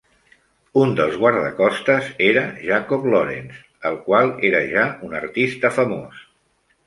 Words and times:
Un 0.83 0.93
dels 0.99 1.17
guardacostes 1.23 2.07
era 2.29 2.45
Jacob 2.69 3.05
Lawrence, 3.15 3.61
el 3.89 3.99
qual 4.07 4.33
era 4.51 4.61
ja 4.73 4.87
un 5.09 5.15
artista 5.21 5.71
famós. 5.77 6.25